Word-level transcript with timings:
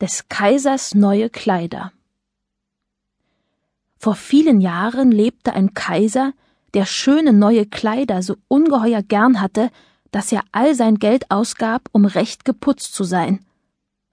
Des 0.00 0.28
Kaisers 0.30 0.94
neue 0.94 1.28
Kleider. 1.28 1.92
Vor 3.98 4.14
vielen 4.14 4.62
Jahren 4.62 5.12
lebte 5.12 5.52
ein 5.52 5.74
Kaiser, 5.74 6.32
der 6.72 6.86
schöne 6.86 7.34
neue 7.34 7.66
Kleider 7.66 8.22
so 8.22 8.36
ungeheuer 8.48 9.02
gern 9.02 9.42
hatte, 9.42 9.70
dass 10.10 10.32
er 10.32 10.42
all 10.52 10.74
sein 10.74 10.94
Geld 10.94 11.30
ausgab, 11.30 11.90
um 11.92 12.06
recht 12.06 12.46
geputzt 12.46 12.94
zu 12.94 13.04
sein. 13.04 13.44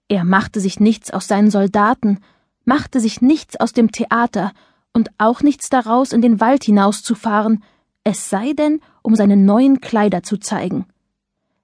Er 0.08 0.24
machte 0.24 0.60
sich 0.60 0.78
nichts 0.78 1.10
aus 1.10 1.26
seinen 1.26 1.50
Soldaten, 1.50 2.18
machte 2.66 3.00
sich 3.00 3.22
nichts 3.22 3.58
aus 3.58 3.72
dem 3.72 3.90
Theater 3.90 4.52
und 4.92 5.08
auch 5.16 5.40
nichts 5.40 5.70
daraus, 5.70 6.12
in 6.12 6.20
den 6.20 6.38
Wald 6.38 6.64
hinauszufahren, 6.64 7.64
es 8.04 8.28
sei 8.28 8.52
denn, 8.52 8.82
um 9.00 9.14
seine 9.14 9.38
neuen 9.38 9.80
Kleider 9.80 10.22
zu 10.22 10.36
zeigen. 10.36 10.84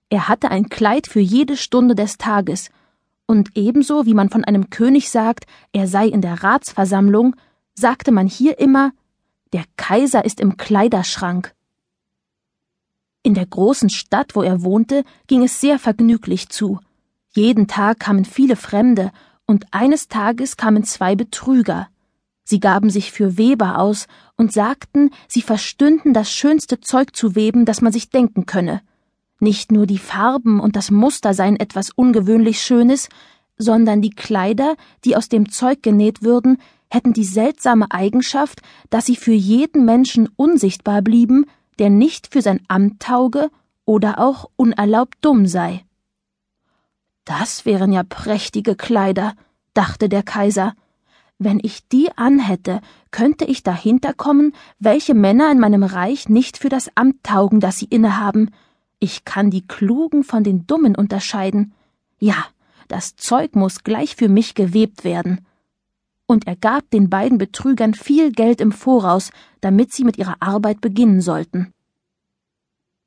Er 0.08 0.28
hatte 0.28 0.50
ein 0.50 0.70
Kleid 0.70 1.08
für 1.08 1.20
jede 1.20 1.58
Stunde 1.58 1.94
des 1.94 2.16
Tages, 2.16 2.70
und 3.26 3.50
ebenso 3.54 4.06
wie 4.06 4.14
man 4.14 4.30
von 4.30 4.44
einem 4.44 4.70
König 4.70 5.10
sagt, 5.10 5.46
er 5.72 5.86
sei 5.86 6.08
in 6.08 6.20
der 6.20 6.42
Ratsversammlung, 6.42 7.36
sagte 7.74 8.12
man 8.12 8.26
hier 8.26 8.58
immer, 8.58 8.92
der 9.52 9.64
Kaiser 9.76 10.24
ist 10.24 10.40
im 10.40 10.56
Kleiderschrank. 10.56 11.54
In 13.22 13.34
der 13.34 13.46
großen 13.46 13.88
Stadt, 13.88 14.36
wo 14.36 14.42
er 14.42 14.62
wohnte, 14.62 15.04
ging 15.26 15.42
es 15.42 15.60
sehr 15.60 15.78
vergnüglich 15.78 16.50
zu. 16.50 16.80
Jeden 17.30 17.66
Tag 17.66 18.00
kamen 18.00 18.24
viele 18.24 18.56
Fremde, 18.56 19.10
und 19.46 19.66
eines 19.72 20.08
Tages 20.08 20.56
kamen 20.56 20.84
zwei 20.84 21.14
Betrüger. 21.16 21.88
Sie 22.44 22.60
gaben 22.60 22.90
sich 22.90 23.12
für 23.12 23.38
Weber 23.38 23.78
aus 23.78 24.06
und 24.36 24.52
sagten, 24.52 25.10
sie 25.28 25.42
verstünden 25.42 26.12
das 26.12 26.30
schönste 26.30 26.80
Zeug 26.80 27.16
zu 27.16 27.34
weben, 27.34 27.64
das 27.64 27.80
man 27.80 27.92
sich 27.92 28.10
denken 28.10 28.46
könne. 28.46 28.82
Nicht 29.40 29.72
nur 29.72 29.86
die 29.86 29.98
Farben 29.98 30.60
und 30.60 30.76
das 30.76 30.90
Muster 30.90 31.34
seien 31.34 31.56
etwas 31.56 31.90
ungewöhnlich 31.90 32.60
Schönes, 32.60 33.08
sondern 33.56 34.02
die 34.02 34.10
Kleider, 34.10 34.76
die 35.04 35.16
aus 35.16 35.28
dem 35.28 35.50
Zeug 35.50 35.82
genäht 35.82 36.22
würden, 36.22 36.58
hätten 36.90 37.12
die 37.12 37.24
seltsame 37.24 37.90
Eigenschaft, 37.90 38.60
dass 38.90 39.06
sie 39.06 39.16
für 39.16 39.32
jeden 39.32 39.84
Menschen 39.84 40.28
unsichtbar 40.36 41.02
blieben, 41.02 41.46
der 41.78 41.90
nicht 41.90 42.32
für 42.32 42.42
sein 42.42 42.60
Amt 42.68 43.00
tauge 43.00 43.50
oder 43.84 44.18
auch 44.18 44.48
unerlaubt 44.56 45.16
dumm 45.20 45.46
sei. 45.46 45.84
Das 47.24 47.64
wären 47.64 47.92
ja 47.92 48.02
prächtige 48.02 48.76
Kleider, 48.76 49.34
dachte 49.72 50.08
der 50.08 50.22
Kaiser. 50.22 50.74
Wenn 51.38 51.58
ich 51.62 51.88
die 51.88 52.16
anhätte, 52.16 52.80
könnte 53.10 53.44
ich 53.44 53.62
dahinter 53.62 54.12
kommen, 54.12 54.52
welche 54.78 55.14
Männer 55.14 55.50
in 55.50 55.58
meinem 55.58 55.82
Reich 55.82 56.28
nicht 56.28 56.58
für 56.58 56.68
das 56.68 56.90
Amt 56.94 57.24
taugen, 57.24 57.60
das 57.60 57.78
sie 57.78 57.86
innehaben, 57.86 58.50
ich 58.98 59.24
kann 59.24 59.50
die 59.50 59.66
Klugen 59.66 60.24
von 60.24 60.44
den 60.44 60.66
Dummen 60.66 60.96
unterscheiden. 60.96 61.72
Ja, 62.18 62.46
das 62.88 63.16
Zeug 63.16 63.54
muss 63.54 63.84
gleich 63.84 64.16
für 64.16 64.28
mich 64.28 64.54
gewebt 64.54 65.04
werden. 65.04 65.46
Und 66.26 66.46
er 66.46 66.56
gab 66.56 66.88
den 66.90 67.10
beiden 67.10 67.38
Betrügern 67.38 67.94
viel 67.94 68.32
Geld 68.32 68.60
im 68.60 68.72
Voraus, 68.72 69.30
damit 69.60 69.92
sie 69.92 70.04
mit 70.04 70.16
ihrer 70.16 70.36
Arbeit 70.40 70.80
beginnen 70.80 71.20
sollten. 71.20 71.72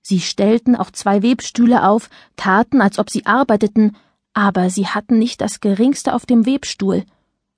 Sie 0.01 0.19
stellten 0.19 0.75
auch 0.75 0.91
zwei 0.91 1.23
Webstühle 1.23 1.87
auf, 1.87 2.09
taten, 2.35 2.79
als 2.79 2.99
ob 2.99 3.09
sie 3.09 3.25
arbeiteten, 3.25 3.95
aber 4.33 4.69
sie 4.69 4.87
hatten 4.87 5.17
nicht 5.17 5.41
das 5.41 5.59
geringste 5.59 6.13
auf 6.13 6.25
dem 6.25 6.45
Webstuhl. 6.45 7.03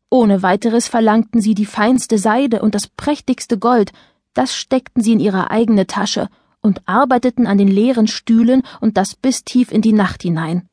Ohne 0.09 0.41
weiteres 0.41 0.87
verlangten 0.87 1.41
sie 1.41 1.53
die 1.53 1.65
feinste 1.65 2.17
Seide 2.17 2.61
und 2.61 2.73
das 2.73 2.87
prächtigste 2.87 3.59
Gold, 3.59 3.91
das 4.33 4.55
steckten 4.55 5.03
sie 5.03 5.11
in 5.11 5.19
ihre 5.19 5.51
eigene 5.51 5.85
Tasche 5.85 6.29
und 6.61 6.81
arbeiteten 6.87 7.47
an 7.47 7.57
den 7.57 7.67
leeren 7.67 8.07
Stühlen 8.07 8.63
und 8.81 8.97
das 8.97 9.15
bis 9.15 9.43
tief 9.43 9.71
in 9.71 9.81
die 9.81 9.93
Nacht 9.93 10.23
hinein. 10.23 10.67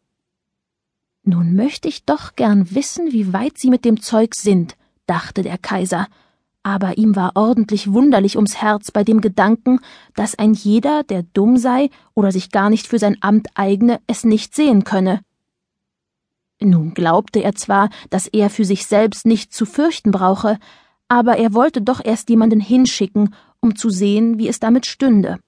Nun 1.22 1.54
möchte 1.54 1.88
ich 1.88 2.04
doch 2.04 2.36
gern 2.36 2.74
wissen, 2.74 3.12
wie 3.12 3.32
weit 3.32 3.58
sie 3.58 3.70
mit 3.70 3.84
dem 3.84 4.00
Zeug 4.00 4.34
sind, 4.34 4.76
dachte 5.06 5.42
der 5.42 5.58
Kaiser, 5.58 6.06
aber 6.62 6.98
ihm 6.98 7.14
war 7.14 7.32
ordentlich 7.36 7.92
wunderlich 7.92 8.34
ums 8.34 8.56
Herz 8.56 8.90
bei 8.90 9.04
dem 9.04 9.20
Gedanken, 9.20 9.78
dass 10.16 10.36
ein 10.36 10.52
jeder, 10.52 11.04
der 11.04 11.22
dumm 11.22 11.58
sei 11.58 11.90
oder 12.14 12.32
sich 12.32 12.50
gar 12.50 12.70
nicht 12.70 12.88
für 12.88 12.98
sein 12.98 13.16
Amt 13.20 13.46
eigne, 13.54 14.00
es 14.08 14.24
nicht 14.24 14.54
sehen 14.54 14.82
könne. 14.82 15.20
Nun 16.60 16.94
glaubte 16.94 17.40
er 17.40 17.54
zwar, 17.54 17.90
dass 18.10 18.26
er 18.26 18.50
für 18.50 18.64
sich 18.64 18.86
selbst 18.86 19.26
nicht 19.26 19.52
zu 19.52 19.66
fürchten 19.66 20.10
brauche, 20.10 20.58
aber 21.06 21.36
er 21.36 21.54
wollte 21.54 21.82
doch 21.82 22.04
erst 22.04 22.30
jemanden 22.30 22.60
hinschicken, 22.60 23.34
um 23.60 23.76
zu 23.76 23.90
sehen, 23.90 24.38
wie 24.38 24.48
es 24.48 24.58
damit 24.58 24.86
stünde. 24.86 25.38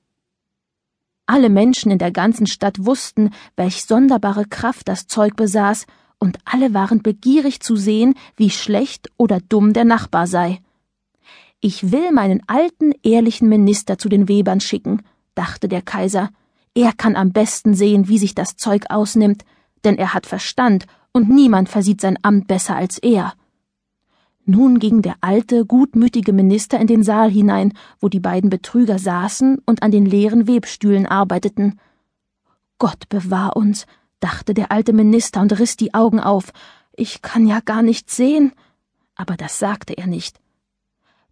Alle 1.31 1.51
Menschen 1.51 1.93
in 1.93 1.99
der 1.99 2.11
ganzen 2.11 2.47
Stadt 2.47 2.87
wussten, 2.87 3.33
welch 3.55 3.85
sonderbare 3.85 4.47
Kraft 4.47 4.89
das 4.89 5.09
Zeug 5.09 5.37
besaß, 5.37 5.85
und 6.19 6.39
alle 6.47 6.73
waren 6.73 7.03
begierig 7.03 7.61
zu 7.61 7.77
sehen, 7.77 8.15
wie 8.37 8.49
schlecht 8.49 9.11
oder 9.19 9.39
dumm 9.47 9.75
der 9.75 9.85
Nachbar 9.85 10.27
sei. 10.27 10.63
Ich 11.61 11.93
will 11.93 12.13
meinen 12.13 12.41
alten, 12.47 12.93
ehrlichen 13.03 13.47
Minister 13.47 13.99
zu 13.99 14.09
den 14.09 14.27
Webern 14.27 14.61
schicken, 14.61 15.03
dachte 15.35 15.69
der 15.69 15.83
Kaiser. 15.83 16.31
Er 16.75 16.95
kann 16.95 17.15
am 17.15 17.33
besten 17.33 17.75
sehen, 17.75 18.09
wie 18.09 18.19
sich 18.19 18.35
das 18.35 18.57
Zeug 18.57 18.87
ausnimmt, 18.89 19.45
denn 19.85 19.99
er 19.99 20.15
hat 20.15 20.27
Verstand 20.27 20.87
und 21.13 21.29
niemand 21.29 21.69
versieht 21.69 22.01
sein 22.01 22.19
Amt 22.23 22.49
besser 22.49 22.75
als 22.75 22.97
er. 22.97 23.35
Nun 24.51 24.79
ging 24.79 25.03
der 25.03 25.17
alte, 25.21 25.67
gutmütige 25.67 26.33
Minister 26.33 26.81
in 26.81 26.87
den 26.87 27.03
Saal 27.03 27.31
hinein, 27.31 27.75
wo 28.01 28.09
die 28.09 28.19
beiden 28.19 28.49
Betrüger 28.49 28.99
saßen 28.99 29.59
und 29.67 29.83
an 29.83 29.91
den 29.91 30.07
leeren 30.07 30.49
Webstühlen 30.49 31.05
arbeiteten. 31.05 31.79
Gott 32.79 33.11
bewahr 33.11 33.59
uns, 33.59 33.85
dachte 34.21 34.55
der 34.55 34.73
alte 34.73 34.95
Minister 34.95 35.43
und 35.43 35.59
riss 35.59 35.77
die 35.77 35.93
Augen 35.93 36.19
auf. 36.19 36.55
Ich 36.97 37.21
kann 37.21 37.47
ja 37.47 37.61
gar 37.61 37.83
nichts 37.83 38.17
sehen. 38.17 38.53
Aber 39.17 39.37
das 39.37 39.59
sagte 39.59 39.99
er 39.99 40.07
nicht. 40.07 40.41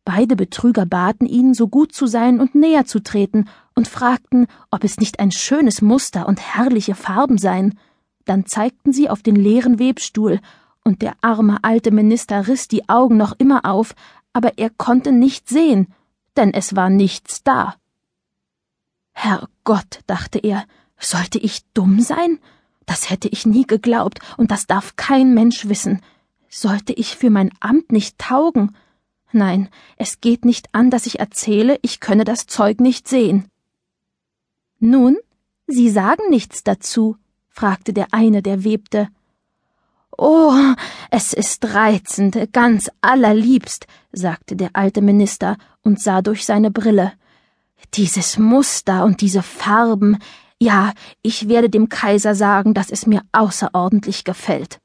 Beide 0.04 0.36
Betrüger 0.36 0.84
baten 0.84 1.24
ihn, 1.24 1.54
so 1.54 1.68
gut 1.68 1.92
zu 1.92 2.06
sein 2.06 2.38
und 2.38 2.54
näher 2.54 2.84
zu 2.84 3.02
treten, 3.02 3.48
und 3.74 3.88
fragten, 3.88 4.46
ob 4.70 4.84
es 4.84 4.98
nicht 4.98 5.20
ein 5.20 5.30
schönes 5.30 5.80
Muster 5.80 6.28
und 6.28 6.38
herrliche 6.38 6.94
Farben 6.94 7.38
seien. 7.38 7.78
Dann 8.26 8.44
zeigten 8.44 8.92
sie 8.92 9.08
auf 9.08 9.22
den 9.22 9.36
leeren 9.36 9.78
Webstuhl, 9.78 10.38
und 10.86 11.02
der 11.02 11.16
arme 11.20 11.58
alte 11.62 11.90
Minister 11.90 12.46
riss 12.46 12.68
die 12.68 12.88
Augen 12.88 13.16
noch 13.16 13.34
immer 13.38 13.64
auf, 13.64 13.96
aber 14.32 14.56
er 14.56 14.70
konnte 14.70 15.10
nicht 15.10 15.48
sehen, 15.48 15.92
denn 16.36 16.54
es 16.54 16.76
war 16.76 16.90
nichts 16.90 17.42
da. 17.42 17.74
Herrgott, 19.10 20.00
dachte 20.06 20.38
er, 20.38 20.64
sollte 20.98 21.38
ich 21.38 21.64
dumm 21.74 22.00
sein? 22.00 22.38
Das 22.86 23.10
hätte 23.10 23.26
ich 23.28 23.46
nie 23.46 23.66
geglaubt, 23.66 24.20
und 24.36 24.52
das 24.52 24.68
darf 24.68 24.94
kein 24.94 25.34
Mensch 25.34 25.68
wissen. 25.68 26.02
Sollte 26.48 26.92
ich 26.92 27.16
für 27.16 27.30
mein 27.30 27.50
Amt 27.58 27.90
nicht 27.90 28.18
taugen? 28.18 28.76
Nein, 29.32 29.68
es 29.96 30.20
geht 30.20 30.44
nicht 30.44 30.68
an, 30.72 30.90
dass 30.90 31.06
ich 31.06 31.18
erzähle, 31.18 31.80
ich 31.82 31.98
könne 31.98 32.24
das 32.24 32.46
Zeug 32.46 32.80
nicht 32.80 33.08
sehen. 33.08 33.50
Nun, 34.78 35.16
Sie 35.66 35.90
sagen 35.90 36.30
nichts 36.30 36.62
dazu, 36.62 37.16
fragte 37.48 37.92
der 37.92 38.06
eine, 38.12 38.40
der 38.40 38.62
webte. 38.62 39.08
Oh, 40.18 40.54
es 41.10 41.32
ist 41.32 41.74
reizend, 41.74 42.52
ganz 42.52 42.90
allerliebst, 43.02 43.86
sagte 44.12 44.56
der 44.56 44.70
alte 44.72 45.02
Minister 45.02 45.58
und 45.82 46.00
sah 46.00 46.22
durch 46.22 46.46
seine 46.46 46.70
Brille. 46.70 47.12
Dieses 47.94 48.38
Muster 48.38 49.04
und 49.04 49.20
diese 49.20 49.42
Farben, 49.42 50.18
ja, 50.58 50.92
ich 51.20 51.48
werde 51.48 51.68
dem 51.68 51.90
Kaiser 51.90 52.34
sagen, 52.34 52.72
dass 52.72 52.90
es 52.90 53.06
mir 53.06 53.22
außerordentlich 53.32 54.24
gefällt. 54.24 54.80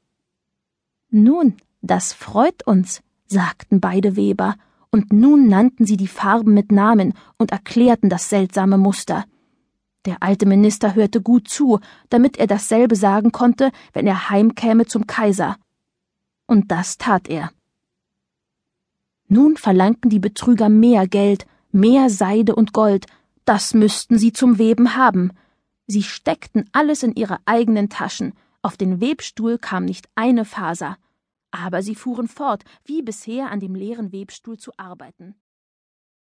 Nun, 1.10 1.56
das 1.80 2.12
freut 2.12 2.66
uns, 2.66 3.00
sagten 3.26 3.80
beide 3.80 4.16
Weber, 4.16 4.56
und 4.90 5.12
nun 5.12 5.48
nannten 5.48 5.86
sie 5.86 5.96
die 5.96 6.08
Farben 6.08 6.52
mit 6.52 6.70
Namen 6.70 7.14
und 7.38 7.50
erklärten 7.50 8.10
das 8.10 8.28
seltsame 8.28 8.76
Muster. 8.76 9.24
Der 10.04 10.16
alte 10.20 10.46
Minister 10.46 10.94
hörte 10.94 11.22
gut 11.22 11.48
zu, 11.48 11.78
damit 12.08 12.36
er 12.36 12.46
dasselbe 12.46 12.96
sagen 12.96 13.30
konnte, 13.30 13.70
wenn 13.92 14.06
er 14.06 14.30
heimkäme 14.30 14.86
zum 14.86 15.06
Kaiser. 15.06 15.56
Und 16.46 16.70
das 16.70 16.98
tat 16.98 17.28
er. 17.28 17.52
Nun 19.28 19.56
verlangten 19.56 20.10
die 20.10 20.18
Betrüger 20.18 20.68
mehr 20.68 21.06
Geld, 21.06 21.46
mehr 21.70 22.10
Seide 22.10 22.54
und 22.54 22.72
Gold, 22.72 23.06
das 23.44 23.74
müssten 23.74 24.18
sie 24.18 24.32
zum 24.32 24.58
Weben 24.58 24.96
haben. 24.96 25.32
Sie 25.86 26.02
steckten 26.02 26.68
alles 26.72 27.02
in 27.02 27.14
ihre 27.14 27.38
eigenen 27.46 27.88
Taschen, 27.88 28.34
auf 28.60 28.76
den 28.76 29.00
Webstuhl 29.00 29.58
kam 29.58 29.84
nicht 29.84 30.08
eine 30.14 30.44
Faser, 30.44 30.96
aber 31.50 31.82
sie 31.82 31.94
fuhren 31.94 32.28
fort, 32.28 32.64
wie 32.84 33.02
bisher 33.02 33.50
an 33.50 33.58
dem 33.58 33.74
leeren 33.74 34.12
Webstuhl 34.12 34.58
zu 34.58 34.72
arbeiten. 34.76 35.34